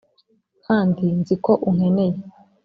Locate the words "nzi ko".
1.19-1.51